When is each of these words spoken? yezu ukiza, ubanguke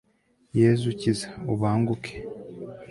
yezu 0.59 0.83
ukiza, 0.93 1.27
ubanguke 1.53 2.11